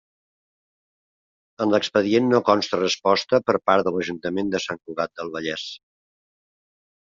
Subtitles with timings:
[1.65, 5.71] En l'expedient no consta resposta per part de l'Ajuntament de Sant Cugat del Vallès.